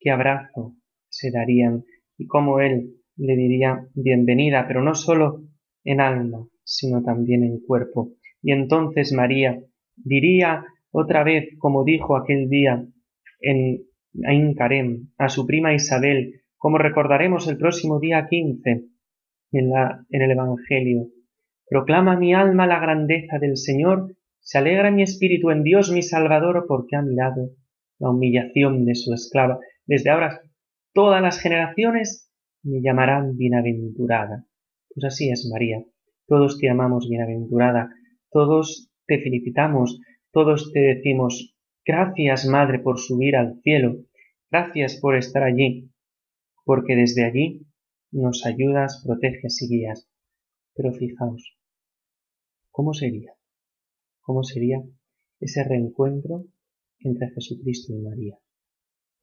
qué 0.00 0.10
abrazo 0.10 0.74
se 1.08 1.30
darían 1.30 1.84
y 2.18 2.26
cómo 2.26 2.58
él 2.58 2.96
le 3.14 3.36
diría 3.36 3.86
bienvenida, 3.94 4.66
pero 4.66 4.82
no 4.82 4.96
sólo 4.96 5.44
en 5.84 6.00
alma, 6.00 6.48
sino 6.64 7.00
también 7.04 7.44
en 7.44 7.60
cuerpo. 7.60 8.14
Y 8.42 8.50
entonces 8.50 9.12
María 9.12 9.62
diría 9.94 10.64
otra 10.98 11.24
vez, 11.24 11.50
como 11.58 11.84
dijo 11.84 12.16
aquel 12.16 12.48
día 12.48 12.82
en 13.40 13.82
Ain 14.24 14.54
Karem, 14.54 15.10
a 15.18 15.28
su 15.28 15.46
prima 15.46 15.74
Isabel, 15.74 16.40
como 16.56 16.78
recordaremos 16.78 17.46
el 17.48 17.58
próximo 17.58 18.00
día 18.00 18.26
quince 18.30 18.86
en, 19.52 19.68
la, 19.68 20.06
en 20.08 20.22
el 20.22 20.30
Evangelio. 20.30 21.08
Proclama 21.68 22.16
mi 22.16 22.32
alma 22.32 22.66
la 22.66 22.80
grandeza 22.80 23.38
del 23.38 23.58
Señor, 23.58 24.16
se 24.40 24.56
alegra 24.56 24.90
mi 24.90 25.02
espíritu 25.02 25.50
en 25.50 25.64
Dios 25.64 25.92
mi 25.92 26.00
Salvador, 26.00 26.64
porque 26.66 26.96
ha 26.96 27.02
mirado 27.02 27.50
la 27.98 28.08
humillación 28.08 28.86
de 28.86 28.94
su 28.94 29.12
esclava. 29.12 29.58
Desde 29.84 30.08
ahora 30.08 30.40
todas 30.94 31.20
las 31.20 31.38
generaciones 31.38 32.32
me 32.62 32.80
llamarán 32.80 33.36
bienaventurada. 33.36 34.46
Pues 34.94 35.04
así 35.04 35.28
es, 35.28 35.46
María. 35.52 35.84
Todos 36.26 36.58
te 36.58 36.70
amamos 36.70 37.06
bienaventurada, 37.06 37.90
todos 38.30 38.90
te 39.06 39.18
felicitamos, 39.18 40.00
todos 40.36 40.70
te 40.70 40.80
decimos 40.80 41.56
gracias, 41.82 42.44
Madre, 42.44 42.80
por 42.80 42.98
subir 42.98 43.36
al 43.36 43.58
cielo, 43.62 44.04
gracias 44.50 44.98
por 45.00 45.16
estar 45.16 45.42
allí, 45.42 45.90
porque 46.66 46.94
desde 46.94 47.24
allí 47.24 47.66
nos 48.10 48.44
ayudas, 48.44 49.02
proteges 49.02 49.62
y 49.62 49.68
guías. 49.68 50.10
Pero 50.74 50.92
fijaos, 50.92 51.56
¿cómo 52.70 52.92
sería? 52.92 53.32
¿Cómo 54.20 54.44
sería 54.44 54.82
ese 55.40 55.64
reencuentro 55.64 56.44
entre 56.98 57.30
Jesucristo 57.30 57.94
y 57.94 58.02
María? 58.02 58.38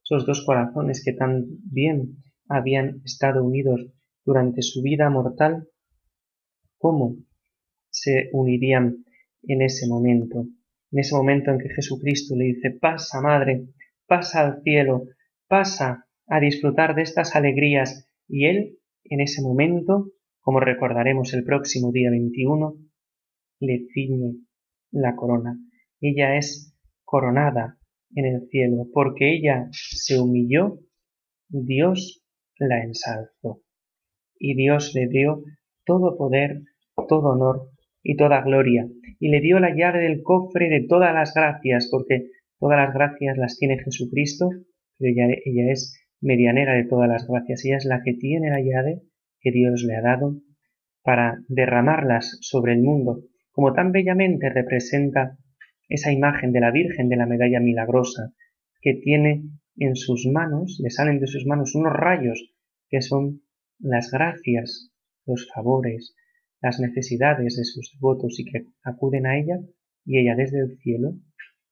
Esos 0.03 0.25
dos 0.25 0.43
corazones 0.43 1.03
que 1.05 1.13
tan 1.13 1.46
bien 1.63 2.24
habían 2.50 3.03
estado 3.05 3.43
unidos 3.43 3.86
durante 4.25 4.63
su 4.63 4.82
vida 4.82 5.12
mortal, 5.12 5.70
¿cómo 6.79 7.17
se 7.91 8.32
unirían 8.34 9.05
en 9.43 9.62
ese 9.62 9.88
momento? 9.88 10.48
En 10.94 11.00
ese 11.00 11.16
momento 11.16 11.50
en 11.50 11.58
que 11.58 11.70
Jesucristo 11.70 12.36
le 12.36 12.46
dice, 12.46 12.70
pasa, 12.70 13.20
madre, 13.20 13.66
pasa 14.06 14.42
al 14.42 14.62
cielo, 14.62 15.06
pasa 15.48 16.06
a 16.28 16.40
disfrutar 16.40 16.94
de 16.94 17.02
estas 17.02 17.36
alegrías, 17.36 18.08
y 18.28 18.46
él, 18.46 18.78
en 19.06 19.20
ese 19.20 19.42
momento, 19.42 20.12
como 20.40 20.60
recordaremos 20.60 21.34
el 21.34 21.46
próximo 21.46 21.92
día 21.92 22.12
21, 22.12 22.76
le 23.62 23.88
ciñe 23.92 24.36
la 24.92 25.16
corona. 25.16 25.58
Ella 26.00 26.38
es 26.38 26.78
coronada 27.04 27.80
en 28.14 28.26
el 28.26 28.48
cielo, 28.50 28.86
porque 28.94 29.34
ella 29.34 29.70
se 29.72 30.20
humilló, 30.20 30.78
Dios 31.50 32.24
la 32.60 32.84
ensalzó. 32.84 33.64
Y 34.38 34.54
Dios 34.54 34.94
le 34.94 35.08
dio 35.08 35.42
todo 35.86 36.16
poder, 36.16 36.62
todo 37.08 37.30
honor 37.30 37.73
y 38.03 38.17
toda 38.17 38.41
gloria, 38.41 38.88
y 39.19 39.29
le 39.29 39.39
dio 39.39 39.60
la 39.60 39.74
llave 39.74 40.00
del 40.00 40.22
cofre 40.22 40.69
de 40.69 40.86
todas 40.88 41.13
las 41.13 41.33
gracias, 41.33 41.88
porque 41.89 42.27
todas 42.60 42.77
las 42.77 42.93
gracias 42.93 43.38
las 43.38 43.57
tiene 43.57 43.79
Jesucristo, 43.79 44.50
pero 45.00 45.12
ella, 45.12 45.72
es 45.72 45.98
medianera 46.22 46.74
de 46.74 46.86
todas 46.86 47.10
las 47.10 47.25
gracias, 47.27 47.65
ella 47.65 47.77
es 47.77 47.86
la 47.86 48.01
que 48.03 48.13
tiene 48.13 48.50
la 48.50 48.60
llave 48.60 49.01
que 49.39 49.51
Dios 49.51 49.83
le 49.83 49.95
ha 49.95 50.01
dado 50.01 50.36
para 51.01 51.38
derramarlas 51.48 52.38
sobre 52.41 52.74
el 52.74 52.81
mundo, 52.81 53.22
como 53.51 53.74
tan 53.74 53.91
bellamente 53.91 54.50
representa 54.50 55.38
esa 55.88 56.12
imagen 56.12 56.51
de 56.51 56.60
la 56.60 56.72
Virgen 56.72 57.10
de 57.10 57.17
la 57.17 57.25
medalla 57.25 57.60
milagrosa, 57.60 58.33
que 58.81 58.95
tiene 58.95 59.43
en 59.77 59.95
sus 59.95 60.25
manos, 60.25 60.79
le 60.81 60.89
salen 60.89 61.19
de 61.19 61.27
sus 61.27 61.45
manos 61.45 61.75
unos 61.75 61.93
rayos 61.93 62.53
que 62.89 63.01
son 63.01 63.41
las 63.79 64.12
gracias, 64.12 64.91
los 65.25 65.50
favores, 65.53 66.15
las 66.63 66.79
necesidades 66.79 67.58
de 67.58 67.65
sus 67.65 67.91
devotos 67.91 68.39
y 68.39 68.46
que 68.46 68.65
acuden 68.84 69.27
a 69.27 69.38
ella 69.38 69.60
y 70.05 70.17
ella 70.17 70.34
desde 70.36 70.62
el 70.62 70.77
cielo 70.77 71.15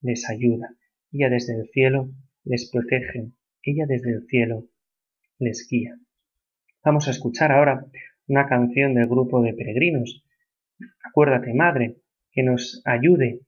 les 0.01 0.29
ayuda, 0.29 0.75
ella 1.13 1.29
desde 1.29 1.55
el 1.55 1.69
cielo 1.69 2.11
les 2.43 2.69
protege, 2.69 3.31
ella 3.63 3.85
desde 3.87 4.11
el 4.11 4.27
cielo 4.27 4.65
les 5.39 5.65
guía. 5.69 5.97
Vamos 6.83 7.07
a 7.07 7.11
escuchar 7.11 7.53
ahora 7.53 7.85
una 8.27 8.47
canción 8.47 8.93
del 8.93 9.07
grupo 9.07 9.41
de 9.41 9.53
peregrinos. 9.53 10.25
Acuérdate, 11.05 11.53
Madre, 11.53 12.01
que 12.31 12.43
nos 12.43 12.81
ayude 12.83 13.39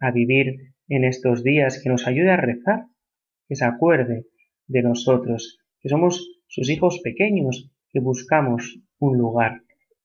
a 0.00 0.10
vivir 0.12 0.72
en 0.88 1.04
estos 1.04 1.44
días, 1.44 1.78
que 1.82 1.90
nos 1.90 2.06
ayude 2.06 2.30
a 2.30 2.38
rezar, 2.38 2.86
que 3.46 3.54
se 3.54 3.66
acuerde 3.66 4.28
de 4.66 4.82
nosotros, 4.82 5.58
que 5.78 5.90
somos 5.90 6.26
sus 6.46 6.70
hijos 6.70 7.00
pequeños, 7.04 7.70
que 7.90 8.00
buscamos 8.00 8.80
un 8.98 9.18
lugar 9.18 9.65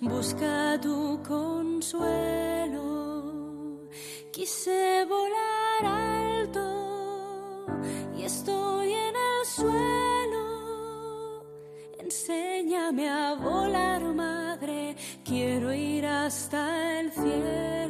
busca 0.00 0.78
tu 0.80 1.20
consuelo. 1.22 2.80
Quise 4.32 5.04
volar 5.08 5.84
alto 5.84 6.66
y 8.16 8.24
estoy 8.24 8.92
en 8.92 9.14
el 9.14 9.46
suelo. 9.46 10.44
Enséñame 11.98 13.08
a 13.08 13.34
volar, 13.34 14.02
madre, 14.14 14.96
quiero 15.24 15.72
ir 15.72 16.06
hasta 16.06 17.00
el 17.00 17.12
cielo. 17.12 17.81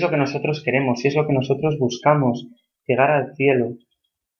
Es 0.00 0.04
lo 0.04 0.10
que 0.10 0.16
nosotros 0.16 0.62
queremos, 0.64 1.04
y 1.04 1.08
es 1.08 1.14
lo 1.14 1.26
que 1.26 1.34
nosotros 1.34 1.78
buscamos, 1.78 2.48
llegar 2.86 3.10
al 3.10 3.34
cielo. 3.36 3.76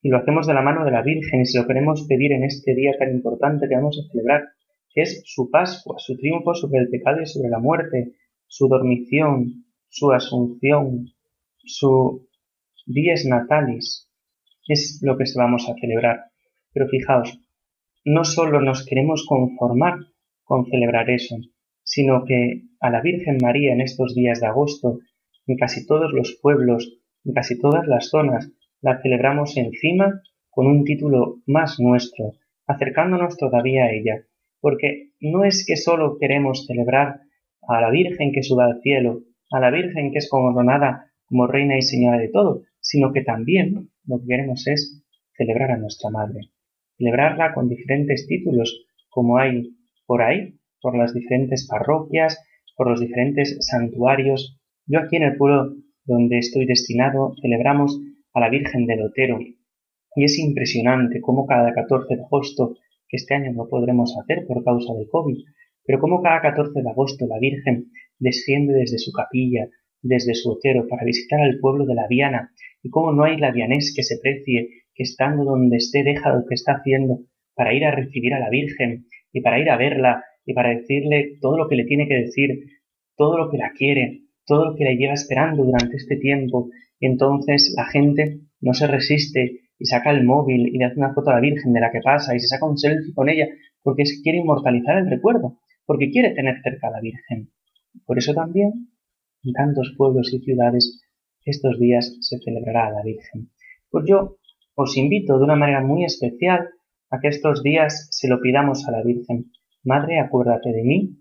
Y 0.01 0.09
lo 0.09 0.16
hacemos 0.16 0.46
de 0.46 0.55
la 0.55 0.62
mano 0.62 0.87
de 0.87 0.90
la 0.90 1.03
Virgen, 1.03 1.42
y 1.42 1.46
se 1.46 1.61
lo 1.61 1.66
queremos 1.66 2.07
pedir 2.09 2.33
en 2.33 2.44
este 2.44 2.75
día 2.75 2.92
tan 2.99 3.11
importante 3.11 3.68
que 3.68 3.77
vamos 3.77 3.99
a 3.99 4.11
celebrar, 4.11 4.44
que 4.94 5.03
es 5.03 5.23
su 5.27 5.51
Pascua, 5.51 5.96
su 5.99 6.16
triunfo 6.16 6.55
sobre 6.55 6.81
el 6.81 6.88
pecado 6.88 7.20
y 7.20 7.27
sobre 7.27 7.51
la 7.51 7.59
muerte, 7.59 8.12
su 8.46 8.68
dormición, 8.68 9.66
su 9.88 10.11
asunción, 10.12 11.12
su 11.59 12.27
dies 12.87 13.27
natalis. 13.27 14.11
Es 14.66 15.01
lo 15.03 15.18
que 15.18 15.25
vamos 15.37 15.68
a 15.68 15.75
celebrar. 15.75 16.25
Pero 16.73 16.88
fijaos, 16.88 17.38
no 18.07 18.25
solo 18.25 18.62
nos 18.62 18.87
queremos 18.87 19.27
conformar 19.29 19.99
con 20.42 20.64
celebrar 20.64 21.11
eso, 21.11 21.37
sino 21.83 22.25
que 22.25 22.62
a 22.81 22.88
la 22.88 23.03
Virgen 23.03 23.37
María 23.42 23.75
en 23.75 23.83
estos 23.83 24.14
días 24.14 24.40
de 24.40 24.46
agosto, 24.46 25.01
en 25.51 25.57
casi 25.57 25.85
todos 25.85 26.13
los 26.13 26.39
pueblos, 26.41 26.97
en 27.25 27.35
casi 27.35 27.59
todas 27.59 27.87
las 27.89 28.09
zonas, 28.09 28.53
la 28.81 29.03
celebramos 29.03 29.57
encima 29.57 30.23
con 30.49 30.69
un 30.69 30.85
título 30.85 31.43
más 31.47 31.81
nuestro, 31.81 32.35
acercándonos 32.67 33.37
todavía 33.37 33.85
a 33.85 33.93
ella, 33.93 34.25
porque 34.61 35.11
no 35.21 35.45
es 35.45 35.65
que 35.67 35.77
solo 35.77 36.19
queremos 36.19 36.67
celebrar 36.67 37.23
a 37.67 37.81
la 37.81 37.91
Virgen 37.91 38.31
que 38.33 38.45
suba 38.45 38.67
al 38.67 38.81
cielo, 38.81 39.23
a 39.51 39.59
la 39.59 39.71
Virgen 39.71 40.13
que 40.13 40.19
es 40.19 40.31
coronada 40.31 41.11
como 41.27 41.49
reina 41.49 41.77
y 41.77 41.83
señora 41.83 42.19
de 42.19 42.29
todo, 42.29 42.63
sino 42.81 43.13
que 43.13 43.23
también 43.23 43.91
lo 44.07 44.21
que 44.21 44.27
queremos 44.29 44.67
es 44.69 45.03
celebrar 45.37 45.73
a 45.73 45.79
nuestra 45.79 46.11
Madre, 46.11 46.51
celebrarla 46.97 47.55
con 47.55 47.69
diferentes 47.69 48.27
títulos, 48.29 48.87
como 49.09 49.39
hay 49.39 49.75
por 50.07 50.23
ahí, 50.23 50.55
por 50.81 50.97
las 50.97 51.13
diferentes 51.13 51.67
parroquias, 51.69 52.39
por 52.77 52.89
los 52.89 53.01
diferentes 53.01 53.59
santuarios. 53.61 54.60
Yo 54.92 54.98
aquí 54.98 55.14
en 55.14 55.22
el 55.22 55.37
pueblo 55.37 55.76
donde 56.05 56.38
estoy 56.38 56.66
destinado 56.66 57.33
celebramos 57.40 58.00
a 58.35 58.40
la 58.40 58.50
Virgen 58.50 58.87
del 58.87 59.03
Otero 59.03 59.38
y 60.16 60.24
es 60.24 60.37
impresionante 60.40 61.20
cómo 61.20 61.46
cada 61.46 61.72
14 61.72 62.16
de 62.16 62.22
agosto, 62.24 62.74
que 63.09 63.16
este 63.16 63.37
año 63.37 63.53
no 63.53 63.68
podremos 63.68 64.18
hacer 64.18 64.48
por 64.48 64.64
causa 64.64 64.92
del 64.94 65.07
COVID, 65.09 65.38
pero 65.87 66.00
cómo 66.00 66.20
cada 66.20 66.40
14 66.40 66.83
de 66.83 66.90
agosto 66.90 67.29
la 67.29 67.38
Virgen 67.38 67.92
desciende 68.18 68.74
desde 68.74 68.98
su 68.98 69.12
capilla, 69.12 69.68
desde 70.03 70.35
su 70.35 70.50
otero, 70.50 70.88
para 70.88 71.05
visitar 71.05 71.40
al 71.40 71.61
pueblo 71.61 71.87
de 71.87 71.94
la 71.94 72.09
Viana, 72.09 72.50
y 72.83 72.90
cómo 72.90 73.12
no 73.12 73.22
hay 73.22 73.37
lavianés 73.37 73.94
que 73.94 74.03
se 74.03 74.18
precie, 74.20 74.70
que 74.92 75.05
estando 75.05 75.44
donde 75.44 75.76
esté 75.76 76.03
deja 76.03 76.35
lo 76.35 76.44
que 76.46 76.55
está 76.57 76.72
haciendo, 76.72 77.20
para 77.55 77.74
ir 77.74 77.85
a 77.85 77.94
recibir 77.94 78.35
a 78.35 78.40
la 78.40 78.50
Virgen, 78.50 79.07
y 79.33 79.40
para 79.40 79.61
ir 79.61 79.70
a 79.70 79.76
verla, 79.76 80.24
y 80.44 80.53
para 80.53 80.70
decirle 80.70 81.38
todo 81.40 81.57
lo 81.57 81.68
que 81.68 81.76
le 81.76 81.85
tiene 81.85 82.09
que 82.09 82.14
decir, 82.14 82.64
todo 83.16 83.38
lo 83.38 83.50
que 83.50 83.59
la 83.59 83.70
quiere, 83.70 84.22
todo 84.46 84.70
lo 84.70 84.76
que 84.76 84.85
la 84.85 84.92
lleva 84.92 85.14
esperando 85.14 85.64
durante 85.64 85.96
este 85.96 86.16
tiempo. 86.16 86.70
Y 86.98 87.07
entonces 87.07 87.72
la 87.76 87.87
gente 87.87 88.40
no 88.61 88.74
se 88.74 88.87
resiste 88.87 89.61
y 89.79 89.87
saca 89.87 90.11
el 90.11 90.24
móvil 90.24 90.68
y 90.68 90.79
le 90.79 90.85
hace 90.85 90.98
una 90.98 91.14
foto 91.14 91.31
a 91.31 91.35
la 91.35 91.40
Virgen 91.40 91.72
de 91.72 91.81
la 91.81 91.90
que 91.90 92.00
pasa 92.00 92.35
y 92.35 92.40
se 92.40 92.48
saca 92.48 92.66
un 92.66 92.76
selfie 92.76 93.14
con 93.14 93.29
ella 93.29 93.48
porque 93.83 94.05
quiere 94.22 94.38
inmortalizar 94.38 94.98
el 94.98 95.09
recuerdo, 95.09 95.59
porque 95.87 96.11
quiere 96.11 96.31
tener 96.35 96.61
cerca 96.62 96.88
a 96.88 96.90
la 96.90 97.00
Virgen. 97.00 97.50
Por 98.05 98.18
eso 98.18 98.35
también 98.35 98.90
en 99.42 99.53
tantos 99.53 99.94
pueblos 99.96 100.33
y 100.35 100.40
ciudades 100.40 101.00
estos 101.44 101.79
días 101.79 102.16
se 102.20 102.38
celebrará 102.38 102.88
a 102.88 102.92
la 102.92 103.03
Virgen. 103.03 103.50
Pues 103.90 104.05
yo 104.07 104.37
os 104.74 104.96
invito 104.96 105.38
de 105.38 105.44
una 105.44 105.57
manera 105.57 105.81
muy 105.81 106.05
especial 106.05 106.68
a 107.11 107.18
que 107.20 107.29
estos 107.29 107.62
días 107.62 108.09
se 108.11 108.29
lo 108.29 108.40
pidamos 108.40 108.87
a 108.87 108.92
la 108.92 109.03
Virgen. 109.03 109.50
Madre, 109.83 110.20
acuérdate 110.20 110.70
de 110.72 110.83
mí. 110.85 111.16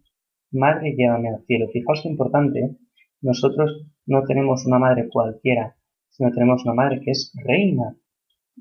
Madre, 0.52 0.96
llévame 0.96 1.30
al 1.30 1.46
cielo. 1.46 1.68
Fijaos 1.72 2.02
qué 2.04 2.10
importante. 2.10 2.60
¿eh? 2.60 2.76
Nosotros 3.22 3.86
no 4.06 4.24
tenemos 4.24 4.66
una 4.66 4.80
madre 4.80 5.10
cualquiera, 5.10 5.76
sino 6.10 6.32
tenemos 6.32 6.64
una 6.66 6.74
madre 6.74 7.02
que 7.02 7.12
es 7.12 7.34
reina. 7.44 7.96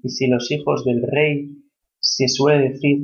Y 0.03 0.09
si 0.09 0.27
los 0.27 0.51
hijos 0.51 0.85
del 0.85 1.03
rey 1.03 1.51
se 2.01 2.29
suele 2.29 2.71
decir 2.71 2.99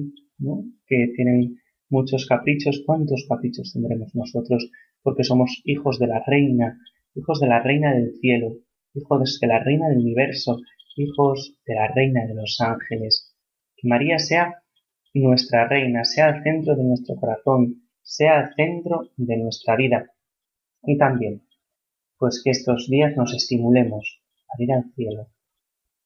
que 0.87 1.13
tienen 1.15 1.57
muchos 1.89 2.27
caprichos, 2.27 2.83
¿cuántos 2.87 3.27
caprichos 3.29 3.73
tendremos 3.73 4.15
nosotros? 4.15 4.71
Porque 5.03 5.25
somos 5.25 5.61
hijos 5.65 5.99
de 5.99 6.07
la 6.07 6.23
reina, 6.27 6.79
hijos 7.15 7.41
de 7.41 7.47
la 7.47 7.63
reina 7.63 7.95
del 7.95 8.15
cielo, 8.21 8.57
hijos 8.95 9.39
de 9.41 9.47
la 9.47 9.63
reina 9.63 9.89
del 9.89 9.99
universo, 9.99 10.61
hijos 10.97 11.59
de 11.67 11.75
la 11.75 11.89
reina 11.89 12.27
de 12.27 12.35
los 12.35 12.61
ángeles. 12.61 13.35
Que 13.77 13.89
María 13.89 14.19
sea 14.19 14.63
nuestra 15.15 15.69
reina, 15.69 16.05
sea 16.05 16.31
el 16.31 16.43
centro 16.43 16.75
de 16.75 16.85
nuestro 16.85 17.17
corazón, 17.17 17.89
sea 18.03 18.41
el 18.41 18.55
centro 18.55 19.11
de 19.17 19.37
nuestra 19.37 19.77
vida. 19.77 20.11
Y 20.83 20.99
también, 20.99 21.43
pues 22.19 22.43
que 22.43 22.51
estos 22.51 22.89
días 22.89 23.17
nos 23.17 23.35
estimulemos 23.35 24.21
a 24.49 24.63
ir 24.63 24.73
al 24.73 24.85
cielo, 24.95 25.29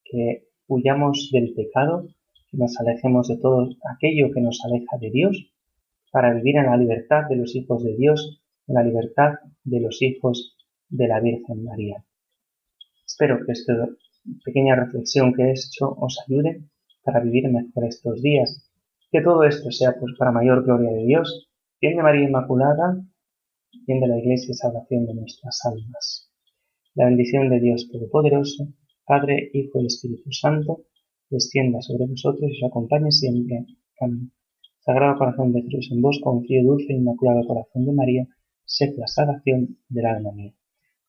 que 0.05 0.49
huyamos 0.67 1.31
del 1.33 1.55
pecado, 1.55 2.07
que 2.51 2.57
nos 2.57 2.79
alejemos 2.81 3.29
de 3.29 3.37
todo 3.37 3.69
aquello 3.95 4.31
que 4.33 4.41
nos 4.41 4.65
aleja 4.65 4.97
de 4.99 5.11
Dios, 5.11 5.53
para 6.11 6.33
vivir 6.33 6.57
en 6.57 6.67
la 6.67 6.77
libertad 6.77 7.29
de 7.29 7.37
los 7.37 7.55
hijos 7.55 7.85
de 7.85 7.95
Dios, 7.97 8.43
en 8.67 8.75
la 8.75 8.83
libertad 8.83 9.35
de 9.65 9.81
los 9.81 10.01
hijos 10.03 10.57
de 10.89 11.09
la 11.09 11.21
Virgen 11.21 11.65
María. 11.65 12.05
Espero 13.07 13.45
que 13.45 13.53
esta 13.53 13.89
pequeña 14.45 14.75
reflexión 14.77 15.33
que 15.35 15.43
he 15.43 15.51
hecho 15.53 15.95
os 15.99 16.19
ayude 16.27 16.63
para 17.03 17.21
vivir 17.21 17.49
mejor 17.51 17.85
estos 17.85 18.21
días. 18.23 18.71
Que 19.11 19.23
todo 19.23 19.45
esto 19.45 19.71
sea 19.71 19.95
pues 19.99 20.15
para 20.19 20.33
mayor 20.33 20.65
gloria 20.65 20.93
de 20.93 21.05
Dios, 21.05 21.49
bien 21.81 21.97
de 21.97 22.03
María 22.03 22.29
Inmaculada, 22.29 23.03
bien 23.87 24.01
de 24.01 24.09
la 24.09 24.19
Iglesia 24.19 24.53
y 24.53 24.55
salvación 24.55 25.07
de 25.07 25.15
nuestras 25.15 25.61
almas. 25.65 26.31
La 26.95 27.07
bendición 27.07 27.49
de 27.51 27.61
Dios 27.61 27.89
Todopoderoso, 27.91 28.69
Padre, 29.05 29.51
Hijo 29.53 29.81
y 29.81 29.87
Espíritu 29.87 30.33
Santo, 30.33 30.85
descienda 31.31 31.81
sobre 31.83 32.07
vosotros 32.07 32.51
y 32.51 32.65
os 32.65 32.71
acompañe 32.71 33.11
siempre. 33.11 33.67
Amén. 34.01 34.33
Sagrado 34.81 35.19
Corazón 35.19 35.53
de 35.53 35.63
Jesús, 35.63 35.91
en 35.93 36.03
vos 36.03 36.21
confío, 36.23 36.63
dulce 36.65 36.93
e 36.93 36.97
inmaculado 36.97 37.47
Corazón 37.47 37.85
de 37.85 37.93
María, 37.93 38.27
sed 38.65 38.95
la 38.97 39.07
salvación 39.07 39.79
del 39.89 40.07
alma 40.07 40.33
mía. 40.33 40.55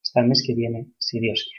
Hasta 0.02 0.22
el 0.22 0.28
mes 0.28 0.44
que 0.46 0.56
viene, 0.56 0.92
si 0.98 1.20
Dios 1.20 1.46
quiere. 1.50 1.59